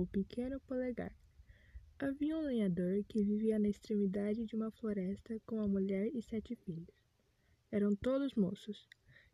o 0.00 0.06
pequeno 0.06 0.58
polegar. 0.60 1.14
Havia 1.98 2.36
um 2.36 2.42
lenhador 2.42 3.04
que 3.04 3.22
vivia 3.22 3.58
na 3.58 3.68
extremidade 3.68 4.44
de 4.44 4.56
uma 4.56 4.70
floresta 4.70 5.40
com 5.46 5.60
a 5.60 5.68
mulher 5.68 6.10
e 6.12 6.20
sete 6.20 6.56
filhos. 6.56 6.88
Eram 7.70 7.94
todos 7.94 8.34
moços, 8.34 8.88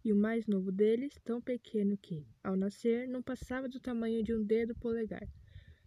e 0.04 0.12
o 0.12 0.16
mais 0.16 0.46
novo 0.46 0.70
deles 0.70 1.18
tão 1.24 1.40
pequeno 1.40 1.96
que, 1.96 2.26
ao 2.44 2.56
nascer, 2.56 3.08
não 3.08 3.22
passava 3.22 3.68
do 3.68 3.80
tamanho 3.80 4.22
de 4.22 4.34
um 4.34 4.42
dedo 4.42 4.74
polegar, 4.76 5.26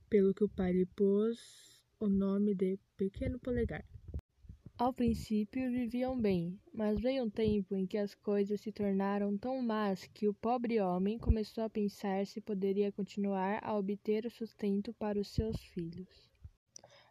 pelo 0.10 0.34
que 0.34 0.44
o 0.44 0.50
pai 0.50 0.74
lhe 0.74 0.86
pôs 0.86 1.84
o 2.00 2.08
nome 2.08 2.56
de 2.56 2.80
Pequeno 2.98 3.40
Polegar. 3.40 3.86
Ao 4.84 4.92
princípio 4.92 5.72
viviam 5.72 6.20
bem, 6.20 6.60
mas 6.74 7.00
veio 7.00 7.24
um 7.24 7.30
tempo 7.30 7.74
em 7.74 7.88
que 7.88 7.98
as 7.98 8.14
coisas 8.14 8.60
se 8.60 8.70
tornaram 8.70 9.38
tão 9.38 9.62
más 9.62 10.06
que 10.14 10.28
o 10.28 10.34
pobre 10.34 10.82
homem 10.82 11.18
começou 11.18 11.64
a 11.64 11.70
pensar 11.70 12.28
se 12.28 12.42
poderia 12.42 12.92
continuar 12.92 13.62
a 13.64 13.78
obter 13.78 14.26
o 14.26 14.30
sustento 14.30 14.94
para 14.96 15.18
os 15.18 15.30
seus 15.30 15.56
filhos. 15.68 16.30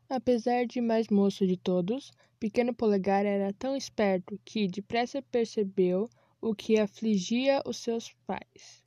Apesar 0.07 0.67
de 0.67 0.83
mais 0.83 1.09
moço 1.09 1.47
de 1.47 1.57
todos, 1.57 2.13
Pequeno 2.39 2.75
Polegar 2.75 3.25
era 3.25 3.55
tão 3.55 3.75
esperto 3.75 4.39
que 4.45 4.69
depressa 4.69 5.23
percebeu 5.23 6.11
o 6.43 6.55
que 6.55 6.79
afligia 6.79 7.63
os 7.65 7.79
seus 7.79 8.13
pais. 8.27 8.85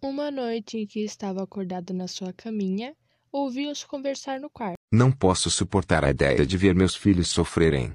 Uma 0.00 0.30
noite 0.30 0.78
em 0.78 0.86
que 0.86 1.00
estava 1.00 1.42
acordado 1.42 1.92
na 1.92 2.06
sua 2.06 2.32
caminha, 2.32 2.96
ouviu-os 3.32 3.82
conversar 3.82 4.38
no 4.38 4.48
quarto. 4.48 4.79
Não 4.92 5.12
posso 5.12 5.48
suportar 5.48 6.04
a 6.04 6.10
ideia 6.10 6.44
de 6.44 6.56
ver 6.56 6.74
meus 6.74 6.96
filhos 6.96 7.28
sofrerem. 7.28 7.92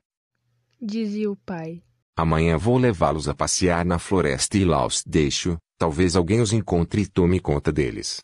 Dizia 0.82 1.30
o 1.30 1.36
pai. 1.36 1.84
Amanhã 2.16 2.58
vou 2.58 2.78
levá-los 2.78 3.28
a 3.28 3.34
passear 3.34 3.84
na 3.84 4.00
floresta 4.00 4.58
e 4.58 4.64
lá 4.64 4.86
os 4.86 5.04
deixo. 5.06 5.58
Talvez 5.78 6.16
alguém 6.16 6.40
os 6.40 6.54
encontre 6.54 7.02
e 7.02 7.08
tome 7.08 7.42
conta 7.42 7.70
deles. 7.70 8.22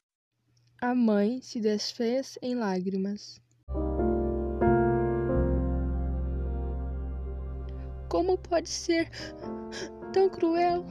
A 0.82 0.96
mãe 0.96 1.42
se 1.42 1.60
desfez 1.60 2.40
em 2.42 2.56
lágrimas. 2.56 3.42
Como 8.08 8.38
pode 8.38 8.70
ser 8.70 9.10
tão 10.14 10.30
cruel? 10.30 10.86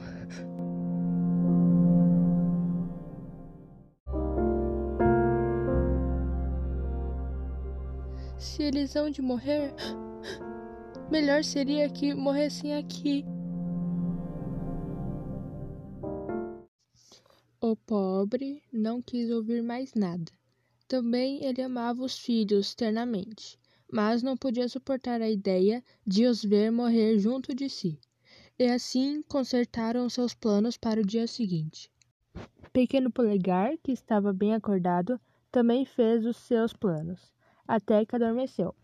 Eles 8.73 8.93
de 9.11 9.21
morrer, 9.21 9.73
melhor 11.11 11.43
seria 11.43 11.89
que 11.89 12.13
morressem 12.13 12.73
aqui. 12.75 13.25
O 17.59 17.75
pobre 17.75 18.63
não 18.71 19.01
quis 19.01 19.29
ouvir 19.29 19.61
mais 19.61 19.93
nada. 19.93 20.31
Também 20.87 21.43
ele 21.43 21.61
amava 21.61 22.01
os 22.01 22.17
filhos 22.17 22.73
ternamente, 22.73 23.59
mas 23.91 24.23
não 24.23 24.37
podia 24.37 24.69
suportar 24.69 25.21
a 25.21 25.29
ideia 25.29 25.83
de 26.07 26.25
os 26.25 26.41
ver 26.41 26.71
morrer 26.71 27.19
junto 27.19 27.53
de 27.53 27.69
si. 27.69 27.99
E 28.57 28.65
assim 28.65 29.21
consertaram 29.23 30.09
seus 30.09 30.33
planos 30.33 30.77
para 30.77 31.01
o 31.01 31.05
dia 31.05 31.27
seguinte. 31.27 31.91
Pequeno 32.71 33.11
Polegar, 33.11 33.77
que 33.83 33.91
estava 33.91 34.31
bem 34.31 34.53
acordado, 34.53 35.19
também 35.51 35.85
fez 35.85 36.25
os 36.25 36.37
seus 36.37 36.71
planos 36.71 37.33
até 37.71 38.05
que 38.05 38.17
adormeceu. 38.17 38.75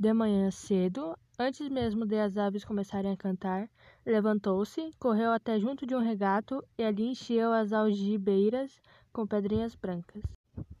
De 0.00 0.10
manhã 0.10 0.50
cedo, 0.50 1.14
antes 1.38 1.68
mesmo 1.68 2.06
de 2.06 2.18
as 2.18 2.38
aves 2.38 2.64
começarem 2.64 3.12
a 3.12 3.16
cantar, 3.16 3.68
levantou-se, 4.06 4.90
correu 4.98 5.32
até 5.32 5.60
junto 5.60 5.84
de 5.84 5.94
um 5.94 5.98
regato 5.98 6.66
e 6.78 6.82
ali 6.82 7.08
encheu 7.08 7.52
as 7.52 7.74
algibeiras 7.74 8.80
com 9.12 9.26
pedrinhas 9.26 9.74
brancas. 9.74 10.22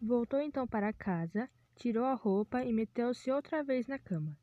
Voltou 0.00 0.40
então 0.40 0.66
para 0.66 0.94
casa, 0.94 1.46
tirou 1.74 2.06
a 2.06 2.14
roupa 2.14 2.64
e 2.64 2.72
meteu-se 2.72 3.30
outra 3.30 3.62
vez 3.62 3.86
na 3.86 3.98
cama. 3.98 4.34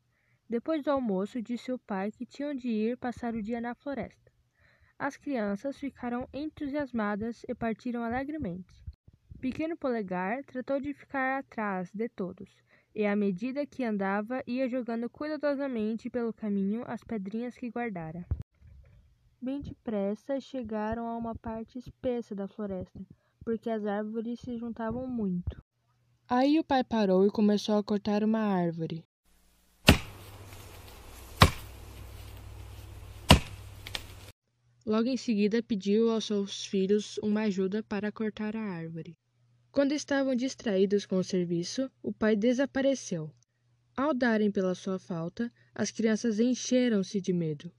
Depois 0.48 0.80
do 0.80 0.92
almoço, 0.92 1.42
disse 1.42 1.72
ao 1.72 1.80
pai 1.80 2.12
que 2.12 2.24
tinham 2.24 2.54
de 2.54 2.68
ir 2.68 2.96
passar 2.96 3.34
o 3.34 3.42
dia 3.42 3.60
na 3.60 3.74
floresta. 3.74 4.30
As 4.96 5.16
crianças 5.16 5.76
ficaram 5.76 6.28
entusiasmadas 6.32 7.42
e 7.48 7.56
partiram 7.56 8.04
alegremente. 8.04 8.84
Pequeno 9.40 9.76
Polegar 9.76 10.44
tratou 10.44 10.80
de 10.80 10.94
ficar 10.94 11.40
atrás 11.40 11.90
de 11.92 12.08
todos, 12.08 12.48
e 12.94 13.04
à 13.04 13.16
medida 13.16 13.66
que 13.66 13.82
andava 13.82 14.42
ia 14.46 14.68
jogando 14.68 15.10
cuidadosamente 15.10 16.08
pelo 16.08 16.32
caminho 16.32 16.84
as 16.86 17.02
pedrinhas 17.02 17.56
que 17.56 17.70
guardara. 17.70 18.24
Bem 19.42 19.60
depressa 19.60 20.40
chegaram 20.40 21.06
a 21.06 21.16
uma 21.16 21.34
parte 21.34 21.78
espessa 21.78 22.34
da 22.34 22.46
floresta, 22.46 23.00
porque 23.44 23.68
as 23.68 23.84
árvores 23.84 24.40
se 24.40 24.56
juntavam 24.56 25.06
muito. 25.06 25.62
Aí 26.28 26.58
o 26.58 26.64
pai 26.64 26.82
parou 26.82 27.26
e 27.26 27.30
começou 27.30 27.76
a 27.76 27.82
cortar 27.82 28.22
uma 28.22 28.38
árvore. 28.38 29.04
Logo 34.86 35.08
em 35.08 35.16
seguida 35.16 35.62
pediu 35.62 36.10
aos 36.10 36.26
seus 36.26 36.66
filhos 36.66 37.18
uma 37.22 37.42
ajuda 37.42 37.82
para 37.82 38.12
cortar 38.12 38.54
a 38.54 38.60
árvore. 38.60 39.16
Quando 39.74 39.90
estavam 39.90 40.36
distraídos 40.36 41.04
com 41.04 41.16
o 41.16 41.24
serviço, 41.24 41.90
o 42.00 42.12
pai 42.12 42.36
desapareceu. 42.36 43.28
Ao 43.96 44.14
darem 44.14 44.48
pela 44.48 44.72
sua 44.72 45.00
falta, 45.00 45.52
as 45.74 45.90
crianças 45.90 46.38
encheram-se 46.38 47.20
de 47.20 47.32
medo. 47.32 47.72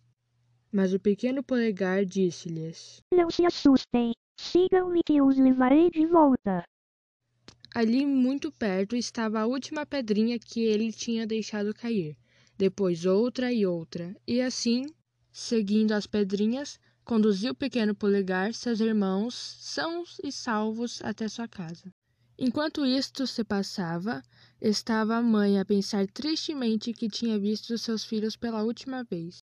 Mas 0.70 0.94
o 0.94 1.00
pequeno 1.00 1.42
polegar 1.42 2.04
disse-lhes: 2.04 3.02
Não 3.14 3.30
se 3.30 3.46
assustem, 3.46 4.12
sigam-me 4.38 5.00
que 5.06 5.22
os 5.22 5.38
levarei 5.38 5.90
de 5.90 6.06
volta. 6.06 6.66
Ali, 7.74 8.06
muito 8.06 8.52
perto, 8.52 8.98
estava 8.98 9.40
a 9.40 9.46
última 9.46 9.86
pedrinha 9.86 10.38
que 10.38 10.66
ele 10.66 10.92
tinha 10.92 11.26
deixado 11.26 11.74
cair, 11.74 12.18
depois 12.58 13.06
outra 13.06 13.54
e 13.54 13.66
outra, 13.66 14.14
e 14.28 14.42
assim, 14.42 14.86
seguindo 15.32 15.94
as 15.94 16.06
pedrinhas, 16.06 16.78
conduziu 17.06 17.52
o 17.52 17.56
pequeno 17.56 17.94
polegar, 17.94 18.54
seus 18.54 18.80
irmãos, 18.80 19.36
sãos 19.36 20.18
e 20.24 20.32
salvos 20.32 21.00
até 21.04 21.28
sua 21.30 21.48
casa. 21.48 21.94
Enquanto 22.38 22.86
isto 22.86 23.26
se 23.28 23.44
passava, 23.44 24.22
estava 24.60 25.16
a 25.16 25.22
mãe 25.22 25.60
a 25.60 25.64
pensar 25.64 26.06
tristemente 26.08 26.92
que 26.92 27.08
tinha 27.08 27.40
visto 27.40 27.78
seus 27.78 28.04
filhos 28.04 28.36
pela 28.36 28.64
última 28.64 29.04
vez. 29.04 29.38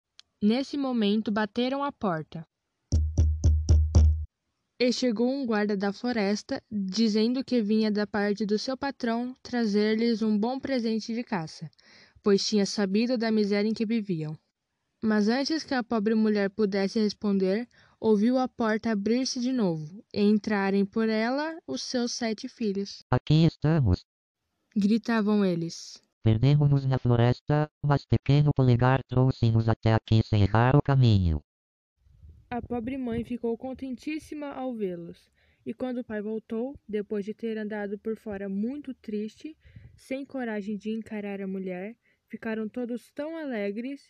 Nesse 0.42 0.78
momento 0.78 1.31
bateram 1.31 1.84
à 1.84 1.92
porta. 1.92 2.48
E 4.81 4.94
chegou 4.94 5.30
um 5.30 5.46
guarda 5.46 5.75
da 5.75 5.92
floresta, 5.92 6.64
dizendo 6.72 7.44
que 7.44 7.62
vinha 7.62 7.92
da 7.92 8.08
parte 8.08 8.46
do 8.46 8.58
seu 8.58 8.78
patrão 8.78 9.36
trazer-lhes 9.44 10.22
um 10.22 10.38
bom 10.38 10.58
presente 10.58 11.14
de 11.14 11.22
caça, 11.22 11.69
pois 12.24 12.48
tinha 12.48 12.66
sabido 12.66 13.18
da 13.18 13.30
miséria 13.30 13.68
em 13.68 13.74
que 13.74 13.86
viviam. 13.86 14.40
Mas 15.02 15.30
antes 15.30 15.64
que 15.64 15.74
a 15.74 15.82
pobre 15.82 16.14
mulher 16.14 16.50
pudesse 16.50 17.00
responder, 17.00 17.66
ouviu 18.02 18.38
a 18.38 18.50
porta 18.50 18.92
abrir-se 18.92 19.40
de 19.40 19.54
novo 19.54 20.04
e 20.14 20.22
entrarem 20.22 20.86
por 20.86 21.08
ela 21.08 21.58
os 21.66 21.84
seus 21.84 22.12
sete 22.12 22.50
filhos. 22.50 23.02
Aqui 23.10 23.46
estamos. 23.46 24.06
Gritavam 24.76 25.46
eles. 25.46 26.02
Perdemos-nos 26.22 26.86
na 26.86 27.00
floresta, 27.00 27.72
mas 27.82 28.06
pequeno 28.06 28.52
polegar 28.54 29.02
trouxe-nos 29.06 29.70
até 29.70 29.94
aqui 29.94 30.22
sem 30.22 30.44
errar 30.44 30.76
o 30.76 30.82
caminho. 30.82 31.42
A 32.50 32.62
pobre 32.62 32.98
mãe 32.98 33.24
ficou 33.24 33.58
contentíssima 33.58 34.52
ao 34.52 34.76
vê-los, 34.76 35.31
e 35.66 35.74
quando 35.74 36.00
o 36.00 36.04
pai 36.04 36.22
voltou, 36.22 36.76
depois 36.86 37.24
de 37.24 37.34
ter 37.34 37.58
andado 37.58 37.98
por 37.98 38.18
fora 38.18 38.50
muito 38.50 38.94
triste, 38.94 39.56
sem 39.96 40.26
coragem 40.26 40.76
de 40.76 40.90
encarar 40.90 41.42
a 41.42 41.48
mulher, 41.48 41.96
ficaram 42.28 42.68
todos 42.68 43.12
tão 43.12 43.38
alegres 43.38 44.02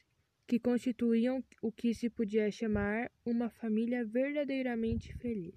que 0.50 0.60
constituíam 0.60 1.44
o 1.62 1.72
que 1.72 1.94
se 1.94 2.10
podia 2.10 2.50
chamar 2.50 3.12
uma 3.24 3.52
família 3.52 4.04
verdadeiramente 4.04 5.14
feliz. 5.14 5.54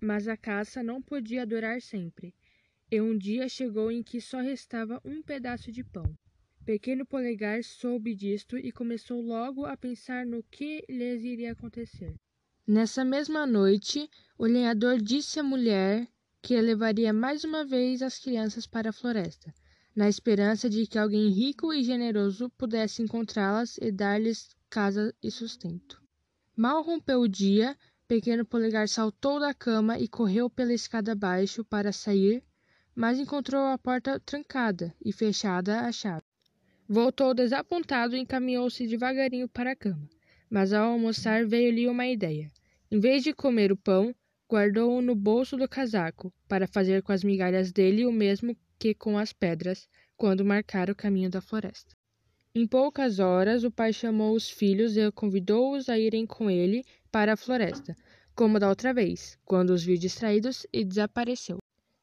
Mas 0.00 0.26
a 0.26 0.36
caça 0.36 0.82
não 0.82 1.00
podia 1.00 1.46
durar 1.46 1.80
sempre, 1.80 2.34
e 2.90 3.00
um 3.00 3.16
dia 3.16 3.48
chegou 3.48 3.88
em 3.88 4.02
que 4.02 4.20
só 4.20 4.40
restava 4.40 5.00
um 5.04 5.22
pedaço 5.22 5.70
de 5.70 5.84
pão. 5.84 6.12
Pequeno 6.64 7.06
Polegar 7.06 7.62
soube 7.62 8.16
disto 8.16 8.58
e 8.58 8.72
começou 8.72 9.20
logo 9.20 9.64
a 9.64 9.76
pensar 9.76 10.26
no 10.26 10.42
que 10.42 10.84
lhes 10.88 11.22
iria 11.22 11.52
acontecer. 11.52 12.12
Nessa 12.66 13.04
mesma 13.04 13.46
noite, 13.46 14.10
o 14.36 14.44
lenhador 14.44 15.00
disse 15.00 15.38
à 15.38 15.42
mulher 15.44 16.04
que 16.42 16.60
levaria 16.60 17.12
mais 17.12 17.44
uma 17.44 17.64
vez 17.64 18.02
as 18.02 18.18
crianças 18.18 18.66
para 18.66 18.90
a 18.90 18.92
floresta 18.92 19.54
na 19.96 20.10
esperança 20.10 20.68
de 20.68 20.86
que 20.86 20.98
alguém 20.98 21.30
rico 21.30 21.72
e 21.72 21.82
generoso 21.82 22.50
pudesse 22.50 23.02
encontrá-las 23.02 23.78
e 23.80 23.90
dar-lhes 23.90 24.54
casa 24.68 25.14
e 25.22 25.30
sustento. 25.30 26.02
Mal 26.54 26.82
rompeu 26.82 27.22
o 27.22 27.28
dia, 27.28 27.74
pequeno 28.06 28.44
polegar 28.44 28.88
saltou 28.90 29.40
da 29.40 29.54
cama 29.54 29.98
e 29.98 30.06
correu 30.06 30.50
pela 30.50 30.74
escada 30.74 31.12
abaixo 31.12 31.64
para 31.64 31.92
sair, 31.92 32.44
mas 32.94 33.18
encontrou 33.18 33.62
a 33.68 33.78
porta 33.78 34.20
trancada 34.20 34.94
e 35.02 35.12
fechada 35.12 35.80
à 35.80 35.90
chave. 35.90 36.26
Voltou 36.86 37.32
desapontado 37.32 38.14
e 38.14 38.20
encaminhou-se 38.20 38.86
devagarinho 38.86 39.48
para 39.48 39.72
a 39.72 39.76
cama. 39.76 40.08
Mas 40.48 40.74
ao 40.74 40.92
almoçar 40.92 41.46
veio-lhe 41.46 41.88
uma 41.88 42.06
ideia. 42.06 42.52
Em 42.90 43.00
vez 43.00 43.24
de 43.24 43.32
comer 43.32 43.72
o 43.72 43.76
pão, 43.76 44.14
Guardou-o 44.48 45.02
no 45.02 45.16
bolso 45.16 45.56
do 45.56 45.68
casaco, 45.68 46.32
para 46.46 46.68
fazer 46.68 47.02
com 47.02 47.10
as 47.10 47.24
migalhas 47.24 47.72
dele 47.72 48.06
o 48.06 48.12
mesmo 48.12 48.54
que 48.78 48.94
com 48.94 49.18
as 49.18 49.32
pedras, 49.32 49.88
quando 50.16 50.44
marcar 50.44 50.90
o 50.90 50.94
caminho 50.94 51.30
da 51.30 51.40
floresta. 51.40 51.94
Em 52.54 52.66
poucas 52.66 53.18
horas, 53.18 53.64
o 53.64 53.70
pai 53.70 53.92
chamou 53.92 54.34
os 54.34 54.48
filhos 54.48 54.96
e 54.96 55.12
convidou-os 55.12 55.88
a 55.88 55.98
irem 55.98 56.26
com 56.26 56.50
ele 56.50 56.84
para 57.10 57.34
a 57.34 57.36
floresta, 57.36 57.94
como 58.34 58.58
da 58.58 58.68
outra 58.68 58.94
vez, 58.94 59.38
quando 59.44 59.70
os 59.70 59.84
viu 59.84 59.98
distraídos 59.98 60.66
e 60.72 60.84
desapareceu. 60.84 61.58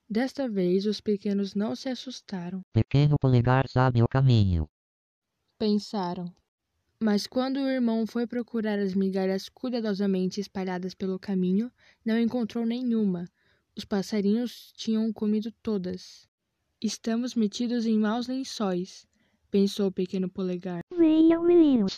Desta 0.07 0.47
vez, 0.47 0.85
os 0.85 1.01
pequenos 1.01 1.55
não 1.55 1.75
se 1.75 1.89
assustaram. 1.89 2.61
Pequeno 2.71 3.15
polegar 3.19 3.67
sabe 3.67 4.03
o 4.03 4.07
caminho. 4.07 4.69
Pensaram. 5.57 6.31
Mas 6.99 7.25
quando 7.25 7.57
o 7.57 7.67
irmão 7.67 8.05
foi 8.05 8.27
procurar 8.27 8.77
as 8.77 8.93
migalhas 8.93 9.49
cuidadosamente 9.49 10.39
espalhadas 10.39 10.93
pelo 10.93 11.17
caminho, 11.17 11.71
não 12.05 12.19
encontrou 12.19 12.65
nenhuma. 12.65 13.27
Os 13.75 13.85
passarinhos 13.85 14.71
tinham 14.75 15.11
comido 15.11 15.51
todas. 15.63 16.27
Estamos 16.83 17.33
metidos 17.33 17.85
em 17.85 17.97
maus 17.97 18.27
lençóis, 18.27 19.07
pensou 19.50 19.88
o 19.88 19.91
pequeno 19.91 20.30
polegar. 20.30 20.81
Venham, 20.94 21.41
meninos. 21.41 21.95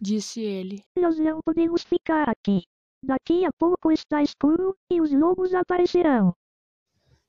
Disse 0.00 0.40
ele. 0.40 0.84
Nós 0.96 1.18
não 1.18 1.40
podemos 1.44 1.82
ficar 1.82 2.28
aqui. 2.28 2.62
Daqui 3.04 3.44
a 3.44 3.50
pouco 3.58 3.90
está 3.90 4.22
escuro 4.22 4.76
e 4.88 5.00
os 5.00 5.10
lobos 5.10 5.52
aparecerão. 5.52 6.32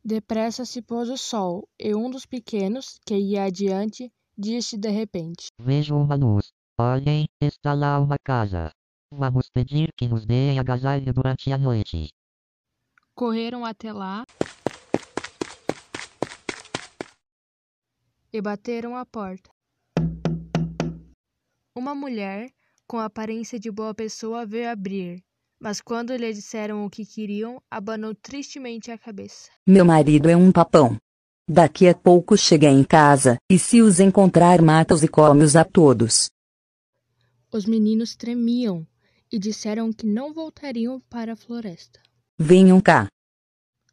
Depressa 0.05 0.63
se 0.63 0.79
pôs 0.83 1.09
o 1.09 1.17
sol, 1.17 1.67
e 1.79 1.95
um 1.95 2.07
dos 2.07 2.27
pequenos, 2.27 2.99
que 3.03 3.17
ia 3.17 3.45
adiante, 3.45 4.11
disse 4.37 4.77
de 4.77 4.89
repente: 4.89 5.47
Vejo 5.59 5.95
uma 5.95 6.13
luz. 6.13 6.51
Olhem, 6.79 7.25
está 7.41 7.73
lá 7.73 7.99
uma 7.99 8.17
casa. 8.23 8.71
Vamos 9.11 9.49
pedir 9.49 9.89
que 9.97 10.07
nos 10.07 10.23
deem 10.23 10.59
agasalho 10.59 11.11
durante 11.11 11.51
a 11.51 11.57
noite. 11.57 12.09
Correram 13.15 13.65
até 13.65 13.91
lá 13.91 14.23
e 18.31 18.41
bateram 18.41 18.95
à 18.95 19.05
porta. 19.05 19.49
Uma 21.75 21.95
mulher, 21.95 22.51
com 22.87 22.99
aparência 22.99 23.59
de 23.59 23.71
boa 23.71 23.93
pessoa, 23.93 24.45
veio 24.45 24.69
abrir, 24.69 25.23
mas 25.59 25.81
quando 25.81 26.15
lhe 26.15 26.33
disseram 26.33 26.85
o 26.85 26.89
que 26.89 27.05
queriam, 27.05 27.61
abanou 27.69 28.15
tristemente 28.15 28.91
a 28.91 28.97
cabeça. 28.97 29.49
Meu 29.67 29.85
marido 29.85 30.29
é 30.29 30.35
um 30.35 30.51
papão. 30.51 30.97
Daqui 31.47 31.87
a 31.87 31.95
pouco 31.95 32.37
chega 32.37 32.67
em 32.67 32.83
casa, 32.83 33.37
e 33.49 33.57
se 33.57 33.81
os 33.81 33.99
encontrar 33.99 34.61
mata-os 34.61 35.03
e 35.03 35.07
come-os 35.07 35.55
a 35.55 35.65
todos. 35.65 36.29
Os 37.51 37.65
meninos 37.65 38.15
tremiam 38.15 38.87
e 39.31 39.39
disseram 39.39 39.91
que 39.91 40.05
não 40.05 40.33
voltariam 40.33 40.99
para 41.09 41.33
a 41.33 41.35
floresta. 41.35 41.99
Venham 42.37 42.79
cá. 42.79 43.07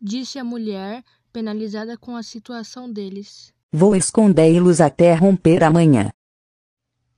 Disse 0.00 0.38
a 0.38 0.44
mulher, 0.44 1.02
penalizada 1.32 1.96
com 1.96 2.14
a 2.14 2.22
situação 2.22 2.92
deles. 2.92 3.52
Vou 3.78 3.94
escondê-los 3.94 4.80
até 4.80 5.12
romper 5.12 5.62
amanhã. 5.62 6.10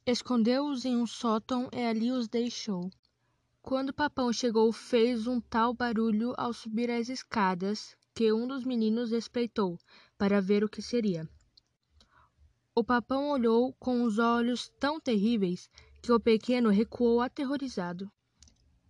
Escondeu-os 0.05 0.85
em 0.85 0.97
um 0.97 1.07
sótão 1.07 1.69
e 1.73 1.79
ali 1.79 2.11
os 2.11 2.27
deixou. 2.27 2.91
Quando 3.63 3.95
Papão 3.95 4.33
chegou, 4.33 4.73
fez 4.73 5.29
um 5.29 5.41
tal 5.41 5.73
barulho 5.73 6.35
ao 6.37 6.53
subir 6.53 6.91
as 6.91 7.09
escadas 7.09 7.97
que 8.13 8.33
um 8.33 8.45
dos 8.45 8.65
meninos 8.65 9.13
espreitou 9.13 9.79
para 10.19 10.41
ver 10.41 10.65
o 10.65 10.69
que 10.69 10.83
seria. 10.83 11.29
O 12.75 12.83
Papão 12.83 13.31
olhou 13.31 13.73
com 13.75 14.03
os 14.03 14.19
olhos 14.19 14.69
tão 14.81 14.99
terríveis 14.99 15.71
que 16.03 16.11
o 16.11 16.19
pequeno 16.19 16.71
recuou 16.71 17.21
aterrorizado, 17.21 18.11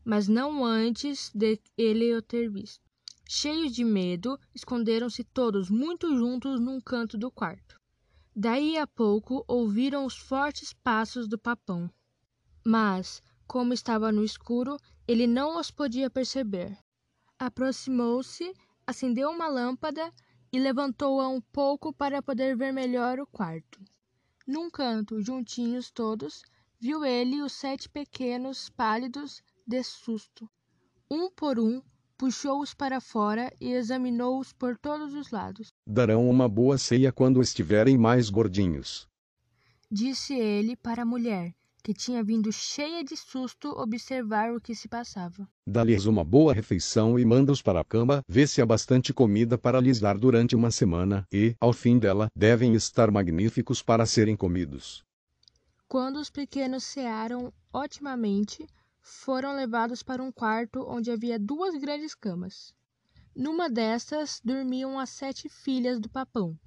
mas 0.03 0.27
não 0.27 0.65
antes 0.65 1.31
de 1.35 1.61
ele 1.77 2.17
o 2.17 2.23
ter 2.23 2.49
visto. 2.49 2.88
Cheios 3.31 3.73
de 3.73 3.85
medo, 3.85 4.41
esconderam-se 4.55 5.23
todos 5.23 5.69
muito 5.69 6.17
juntos 6.17 6.59
num 6.59 6.81
canto 6.81 7.19
do 7.19 7.31
quarto. 7.31 7.79
Daí 8.35 8.79
a 8.79 8.87
pouco 8.87 9.45
ouviram 9.47 10.07
os 10.07 10.17
fortes 10.17 10.73
passos 10.73 11.29
do 11.29 11.39
papão. 11.39 11.91
Mas, 12.65 13.21
como 13.47 13.75
estava 13.75 14.11
no 14.11 14.25
escuro, 14.25 14.79
ele 15.07 15.27
não 15.27 15.61
os 15.61 15.71
podia 15.71 16.09
perceber. 16.09 16.79
Aproximou-se, 17.39 18.51
acendeu 18.87 19.29
uma 19.29 19.47
lâmpada 19.47 20.11
e 20.51 20.59
levantou-a 20.59 21.29
um 21.29 21.43
pouco 21.43 21.93
para 21.93 22.23
poder 22.23 22.57
ver 22.57 22.73
melhor 22.73 23.21
o 23.21 23.27
quarto. 23.27 23.79
Num 24.47 24.71
canto, 24.71 25.21
juntinhos 25.21 25.91
todos, 25.91 26.43
viu 26.81 27.05
ele 27.05 27.43
os 27.43 27.53
sete 27.53 27.91
pequenos 27.91 28.71
pálidos 28.71 29.43
de 29.67 29.83
susto. 29.83 30.49
Um 31.11 31.31
por 31.31 31.59
um, 31.59 31.83
puxou-os 32.19 32.75
para 32.75 33.01
fora 33.01 33.51
e 33.61 33.73
examinou-os 33.73 34.53
por 34.53 34.77
todos 34.77 35.15
os 35.15 35.31
lados. 35.31 35.69
Darão 35.87 36.29
uma 36.29 36.49
boa 36.49 36.77
ceia 36.77 37.13
quando 37.13 37.41
estiverem 37.41 37.97
mais 37.97 38.29
gordinhos. 38.29 39.09
Disse 39.91 40.35
ele 40.35 40.77
para 40.77 41.03
a 41.03 41.07
mulher, 41.07 41.55
que 41.83 41.95
tinha 41.95 42.23
vindo 42.23 42.53
cheia 42.53 43.03
de 43.03 43.17
susto 43.17 43.69
observar 43.69 44.53
o 44.53 44.61
que 44.61 44.75
se 44.75 44.89
passava. 44.89 45.49
Dá-lhes 45.67 46.05
uma 46.05 46.25
boa 46.25 46.53
refeição 46.53 47.19
e 47.19 47.25
manda-os 47.25 47.63
para 47.63 47.81
a 47.81 47.85
cama, 47.85 48.23
vê 48.29 48.47
se 48.47 48.61
há 48.61 48.67
bastante 48.67 49.15
comida 49.15 49.57
para 49.57 49.81
lhes 49.81 50.01
dar 50.01 50.19
durante 50.19 50.57
uma 50.57 50.71
semana, 50.71 51.25
e, 51.33 51.55
ao 51.61 51.73
fim 51.73 51.99
dela, 51.99 52.29
devem 52.37 52.75
estar 52.75 53.11
magníficos 53.11 53.81
para 53.81 54.05
serem 54.05 54.37
comidos. 54.37 55.03
Quando 55.87 56.17
os 56.17 56.29
pequenos 56.29 56.85
cearam 56.85 57.51
otimamente, 57.73 58.67
foram 59.09 59.57
levados 59.57 60.03
para 60.03 60.23
um 60.23 60.31
quarto 60.31 60.85
onde 60.87 61.11
havia 61.11 61.39
duas 61.39 61.75
grandes 61.75 62.15
camas. 62.15 62.75
Numa 63.35 63.69
destas 63.69 64.41
dormiam 64.45 64.99
as 64.99 65.11
sete 65.11 65.49
filhas 65.49 65.99
do 65.99 66.09
papão, 66.09 66.59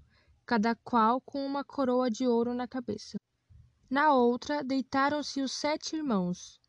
cada 0.46 0.76
qual 0.76 1.22
com 1.22 1.46
uma 1.46 1.64
coroa 1.64 2.10
de 2.10 2.28
ouro 2.28 2.54
na 2.54 2.68
cabeça. 2.68 3.18
Na 3.90 4.14
outra 4.14 4.64
deitaram-se 4.64 5.42
os 5.42 5.52
sete 5.52 5.96
irmãos. 5.96 6.60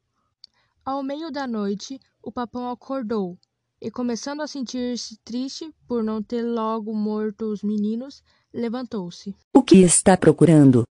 Ao 0.84 1.02
meio 1.02 1.30
da 1.30 1.46
noite, 1.46 1.98
o 2.22 2.30
papão 2.30 2.68
acordou 2.68 3.38
e, 3.80 3.90
começando 3.90 4.42
a 4.42 4.46
sentir-se 4.46 5.16
triste 5.24 5.72
por 5.86 6.04
não 6.04 6.22
ter 6.22 6.42
logo 6.42 6.92
morto 6.92 7.46
os 7.46 7.62
meninos, 7.62 8.22
levantou-se. 8.52 9.34
O 9.54 9.62
que 9.62 9.76
está 9.76 10.16
procurando? 10.16 10.84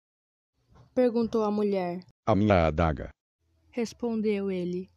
Perguntou 0.94 1.42
a 1.44 1.50
mulher. 1.50 2.00
A 2.26 2.34
minha 2.34 2.66
adaga. 2.66 3.10
Respondeu 3.78 4.50
ele. 4.50 4.90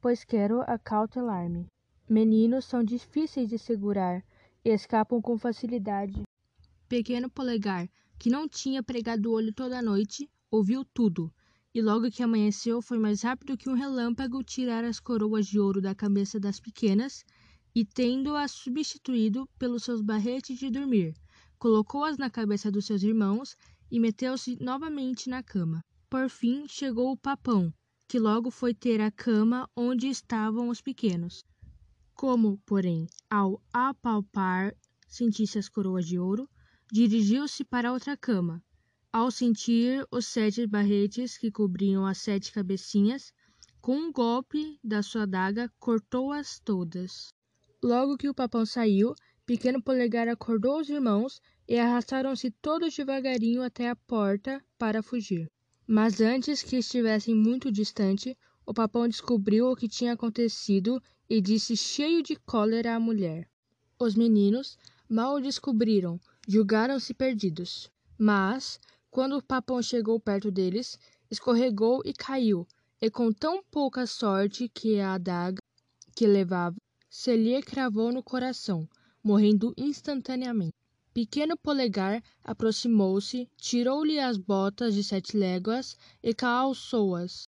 Pois 0.00 0.24
quero 0.24 0.62
acautelar-me. 0.62 1.68
Meninos 2.08 2.64
são 2.64 2.82
difíceis 2.82 3.48
de 3.48 3.56
segurar 3.56 4.24
e 4.64 4.70
escapam 4.70 5.22
com 5.22 5.38
facilidade. 5.38 6.20
Pequeno 6.88 7.30
polegar, 7.30 7.88
que 8.18 8.28
não 8.28 8.48
tinha 8.48 8.82
pregado 8.82 9.30
o 9.30 9.34
olho 9.34 9.54
toda 9.54 9.78
a 9.78 9.82
noite, 9.82 10.28
ouviu 10.50 10.84
tudo, 10.84 11.32
e 11.72 11.80
logo 11.80 12.10
que 12.10 12.20
amanheceu 12.20 12.82
foi 12.82 12.98
mais 12.98 13.22
rápido 13.22 13.56
que 13.56 13.70
um 13.70 13.74
relâmpago 13.74 14.42
tirar 14.42 14.84
as 14.84 14.98
coroas 14.98 15.46
de 15.46 15.60
ouro 15.60 15.80
da 15.80 15.94
cabeça 15.94 16.40
das 16.40 16.58
pequenas 16.58 17.24
e, 17.72 17.84
tendo-as 17.84 18.50
substituído 18.50 19.48
pelos 19.56 19.84
seus 19.84 20.00
barretes 20.00 20.58
de 20.58 20.68
dormir, 20.68 21.14
colocou-as 21.60 22.18
na 22.18 22.28
cabeça 22.28 22.72
dos 22.72 22.86
seus 22.86 23.04
irmãos 23.04 23.56
e 23.88 24.00
meteu-se 24.00 24.60
novamente 24.60 25.30
na 25.30 25.44
cama. 25.44 25.80
Por 26.08 26.28
fim 26.28 26.66
chegou 26.66 27.12
o 27.12 27.16
papão, 27.16 27.72
que 28.10 28.18
logo 28.18 28.50
foi 28.50 28.74
ter 28.74 29.00
a 29.00 29.08
cama 29.08 29.70
onde 29.76 30.08
estavam 30.08 30.68
os 30.68 30.80
pequenos. 30.80 31.44
Como, 32.12 32.58
porém, 32.66 33.06
ao 33.30 33.62
apalpar 33.72 34.74
sentisse 35.06 35.60
as 35.60 35.68
coroas 35.68 36.04
de 36.04 36.18
ouro, 36.18 36.50
dirigiu-se 36.90 37.64
para 37.64 37.92
outra 37.92 38.16
cama. 38.16 38.60
Ao 39.12 39.30
sentir 39.30 40.04
os 40.10 40.26
sete 40.26 40.66
barretes 40.66 41.38
que 41.38 41.52
cobriam 41.52 42.04
as 42.04 42.18
sete 42.18 42.50
cabecinhas, 42.50 43.32
com 43.80 43.96
um 43.96 44.12
golpe 44.12 44.76
da 44.82 45.04
sua 45.04 45.22
adaga 45.22 45.72
cortou-as 45.78 46.58
todas. 46.58 47.32
Logo 47.80 48.16
que 48.16 48.28
o 48.28 48.34
papão 48.34 48.66
saiu, 48.66 49.14
Pequeno 49.46 49.80
Polegar 49.80 50.26
acordou 50.26 50.80
os 50.80 50.90
irmãos 50.90 51.40
e 51.68 51.78
arrastaram-se 51.78 52.50
todos 52.50 52.92
devagarinho 52.92 53.62
até 53.62 53.88
a 53.88 53.94
porta 53.94 54.60
para 54.76 55.00
fugir. 55.00 55.48
Mas 55.92 56.20
antes 56.20 56.62
que 56.62 56.76
estivessem 56.76 57.34
muito 57.34 57.72
distante, 57.72 58.38
o 58.64 58.72
papão 58.72 59.08
descobriu 59.08 59.66
o 59.66 59.74
que 59.74 59.88
tinha 59.88 60.12
acontecido 60.12 61.02
e 61.28 61.40
disse 61.40 61.76
cheio 61.76 62.22
de 62.22 62.36
cólera 62.36 62.94
à 62.94 63.00
mulher. 63.00 63.48
Os 63.98 64.14
meninos 64.14 64.78
mal 65.08 65.34
o 65.34 65.40
descobriram, 65.40 66.20
julgaram-se 66.46 67.12
perdidos. 67.12 67.90
Mas, 68.16 68.78
quando 69.10 69.36
o 69.36 69.42
papão 69.42 69.82
chegou 69.82 70.20
perto 70.20 70.48
deles, 70.48 70.96
escorregou 71.28 72.02
e 72.04 72.12
caiu, 72.12 72.68
e 73.02 73.10
com 73.10 73.32
tão 73.32 73.60
pouca 73.68 74.06
sorte 74.06 74.68
que 74.68 75.00
a 75.00 75.14
adaga 75.14 75.60
que 76.14 76.24
levava 76.24 76.76
se 77.10 77.36
lhe 77.36 77.60
cravou 77.62 78.12
no 78.12 78.22
coração, 78.22 78.88
morrendo 79.24 79.74
instantaneamente. 79.76 80.79
Pequeno 81.12 81.56
Polegar 81.56 82.22
aproximou-se, 82.44 83.48
tirou-lhe 83.56 84.20
as 84.20 84.38
botas 84.38 84.94
de 84.94 85.02
sete 85.02 85.36
léguas 85.36 85.96
e 86.22 86.32
calçou-as. 86.32 87.48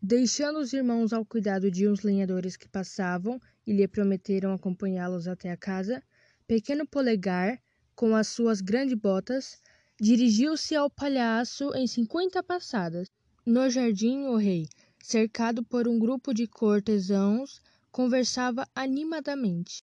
Deixando 0.00 0.60
os 0.60 0.72
irmãos 0.72 1.12
ao 1.12 1.24
cuidado 1.24 1.70
de 1.72 1.88
uns 1.88 2.02
lenhadores 2.02 2.56
que 2.56 2.68
passavam 2.68 3.40
e 3.66 3.72
lhe 3.72 3.88
prometeram 3.88 4.52
acompanhá-los 4.52 5.26
até 5.26 5.50
a 5.50 5.56
casa, 5.56 6.02
Pequeno 6.46 6.86
Polegar, 6.86 7.60
com 7.96 8.14
as 8.14 8.28
suas 8.28 8.60
grandes 8.60 8.96
botas, 8.96 9.60
dirigiu-se 10.00 10.76
ao 10.76 10.88
palhaço 10.88 11.74
em 11.74 11.88
cinquenta 11.88 12.44
passadas. 12.44 13.08
No 13.44 13.68
jardim, 13.70 14.26
o 14.26 14.36
rei, 14.36 14.68
cercado 15.02 15.64
por 15.64 15.88
um 15.88 15.98
grupo 15.98 16.32
de 16.32 16.46
cortesãos, 16.46 17.60
conversava 17.90 18.68
animadamente. 18.72 19.82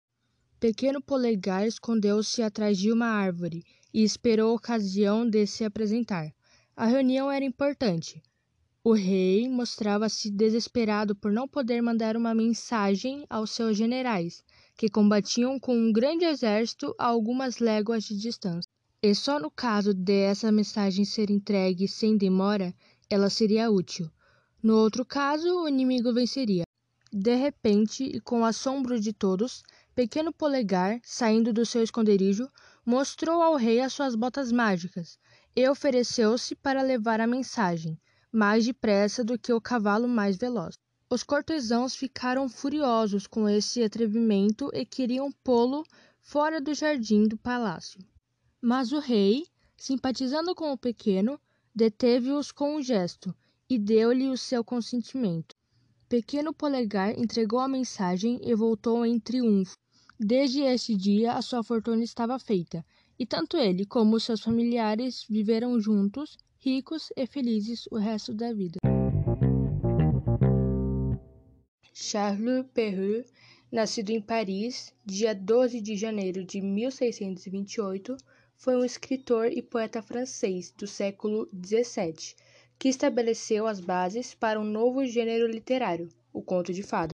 Pequeno 0.62 1.01
Polegar 1.01 1.65
escondeu-se 1.65 2.44
atrás 2.44 2.77
de 2.77 2.91
uma 2.91 3.08
árvore 3.08 3.65
e 3.91 4.03
esperou 4.03 4.51
a 4.51 4.53
ocasião 4.53 5.27
de 5.27 5.48
se 5.48 5.65
apresentar. 5.65 6.32
A 6.77 6.86
reunião 6.86 7.32
era 7.32 7.44
importante. 7.44 8.22
O 8.84 8.94
rei 8.94 9.50
mostrava-se 9.50 10.30
desesperado 10.30 11.15
por 11.15 11.32
não 11.32 11.48
poder 11.48 11.82
mandar 11.82 12.15
uma 12.15 12.36
mensagem 12.36 13.25
aos 13.27 13.50
seus 13.50 13.75
generais, 13.75 14.44
que 14.77 14.88
combatiam 14.88 15.60
com 15.60 15.75
um 15.75 15.91
grande 15.91 16.25
exército 16.25 16.94
a 16.96 17.08
algumas 17.08 17.58
léguas 17.58 18.03
de 18.03 18.15
distância. 18.15 18.70
E 19.01 19.15
só 19.15 19.39
no 19.39 19.50
caso 19.50 19.96
de 19.96 20.13
essa 20.13 20.51
mensagem 20.51 21.03
ser 21.03 21.32
entregue 21.32 21.88
sem 21.88 22.15
demora, 22.15 22.72
ela 23.10 23.32
seria 23.32 23.72
útil. 23.72 24.12
No 24.62 24.75
outro 24.75 25.03
caso, 25.03 25.63
o 25.63 25.68
inimigo 25.68 26.13
venceria. 26.13 26.65
De 27.12 27.36
repente, 27.36 28.03
e 28.03 28.22
com 28.22 28.46
assombro 28.46 29.00
de 29.00 29.12
todos, 29.12 29.63
Pequeno 29.94 30.32
Polegar, 30.32 31.02
saindo 31.04 31.52
do 31.52 31.66
seu 31.66 31.84
esconderijo, 31.84 32.50
mostrou 32.86 33.42
ao 33.42 33.58
rei 33.58 33.82
as 33.82 33.92
suas 33.92 34.16
botas 34.16 34.50
mágicas 34.50 35.20
e 35.54 35.68
ofereceu-se 35.68 36.56
para 36.56 36.82
levar 36.82 37.20
a 37.20 37.28
mensagem, 37.28 38.00
mais 38.32 38.66
depressa 38.66 39.22
do 39.22 39.38
que 39.38 39.52
o 39.52 39.60
cavalo 39.60 40.08
mais 40.08 40.38
veloz. 40.38 40.76
Os 41.10 41.24
cortesãos 41.24 41.94
ficaram 41.94 42.48
furiosos 42.48 43.28
com 43.28 43.50
esse 43.50 43.84
atrevimento 43.84 44.72
e 44.74 44.86
queriam 44.86 45.30
pô-lo 45.44 45.84
fora 46.22 46.62
do 46.62 46.74
jardim 46.74 47.28
do 47.28 47.38
palácio. 47.38 48.00
Mas 48.62 48.94
o 48.94 49.00
rei, 49.00 49.46
simpatizando 49.76 50.56
com 50.56 50.72
o 50.72 50.78
pequeno, 50.78 51.38
deteve-os 51.76 52.50
com 52.50 52.78
um 52.78 52.82
gesto 52.82 53.36
e 53.70 53.78
deu-lhe 53.78 54.30
o 54.30 54.38
seu 54.38 54.64
consentimento. 54.64 55.54
Pequeno 56.08 56.54
Polegar 56.54 57.18
entregou 57.20 57.60
a 57.60 57.68
mensagem 57.68 58.40
e 58.42 58.56
voltou 58.56 59.06
em 59.06 59.20
triunfo. 59.20 59.81
Desde 60.24 60.62
este 60.62 60.96
dia, 60.96 61.34
a 61.34 61.42
sua 61.42 61.63
fortuna 61.63 62.04
estava 62.04 62.38
feita, 62.38 62.86
e 63.18 63.25
tanto 63.25 63.58
ele 63.58 63.88
como 63.88 64.20
seus 64.20 64.40
familiares 64.40 65.25
viveram 65.28 65.80
juntos, 65.80 66.38
ricos 66.60 67.12
e 67.18 67.25
felizes 67.25 67.88
o 67.90 67.98
resto 67.98 68.32
da 68.32 68.54
vida. 68.54 68.78
Charles 71.92 72.68
Perrault, 72.72 73.28
nascido 73.72 74.12
em 74.12 74.22
Paris, 74.22 74.94
dia 75.04 75.34
12 75.34 75.82
de 75.82 75.96
janeiro 75.96 76.46
de 76.46 76.62
1628, 76.62 78.16
foi 78.56 78.75
um 78.75 78.86
escritor 78.86 79.48
e 79.48 79.60
poeta 79.60 80.04
francês 80.04 80.72
do 80.78 80.86
século 80.86 81.50
XVII, 81.51 82.36
que 82.78 82.90
estabeleceu 82.90 83.66
as 83.66 83.80
bases 83.80 84.36
para 84.36 84.60
um 84.60 84.66
novo 84.66 85.04
gênero 85.04 85.48
literário, 85.48 86.10
o 86.32 86.44
conto 86.44 86.72
de 86.72 86.84
fada 86.84 87.11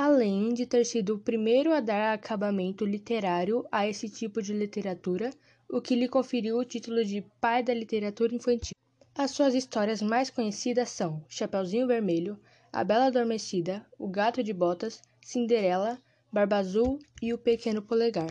além 0.00 0.54
de 0.54 0.64
ter 0.64 0.86
sido 0.86 1.16
o 1.16 1.18
primeiro 1.18 1.72
a 1.72 1.80
dar 1.80 2.14
acabamento 2.14 2.84
literário 2.84 3.66
a 3.68 3.84
esse 3.84 4.08
tipo 4.08 4.40
de 4.40 4.52
literatura, 4.52 5.30
o 5.68 5.80
que 5.80 5.96
lhe 5.96 6.06
conferiu 6.06 6.56
o 6.56 6.64
título 6.64 7.04
de 7.04 7.20
pai 7.40 7.64
da 7.64 7.74
literatura 7.74 8.32
infantil. 8.32 8.76
As 9.12 9.32
suas 9.32 9.56
histórias 9.56 10.00
mais 10.00 10.30
conhecidas 10.30 10.90
são 10.90 11.24
Chapeuzinho 11.28 11.88
Vermelho, 11.88 12.38
A 12.72 12.84
Bela 12.84 13.06
Adormecida, 13.06 13.84
O 13.98 14.06
Gato 14.06 14.40
de 14.40 14.52
Botas, 14.52 15.02
Cinderela, 15.20 15.98
Barba 16.32 16.58
Azul 16.58 17.00
e 17.20 17.34
O 17.34 17.38
Pequeno 17.38 17.82
Polegar. 17.82 18.30